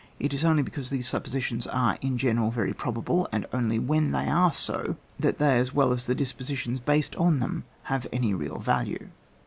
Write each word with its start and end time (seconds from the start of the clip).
It 0.19 0.33
is 0.33 0.43
only 0.43 0.63
because 0.63 0.89
these 0.89 1.07
supposi 1.07 1.39
tions 1.43 1.67
are 1.67 1.95
in 2.01 2.17
general 2.17 2.49
very 2.49 2.73
probable, 2.73 3.27
and 3.31 3.45
onli/ 3.51 3.79
when 3.85 4.13
they 4.13 4.27
are 4.27 4.51
so, 4.51 4.95
that 5.19 5.37
they 5.37 5.59
as 5.59 5.75
well 5.75 5.91
as 5.91 6.07
the 6.07 6.15
dispositions 6.15 6.79
based 6.79 7.15
on 7.17 7.37
them 7.39 7.65
have 7.83 8.07
any 8.11 8.33
real 8.33 8.57
value. 8.57 9.09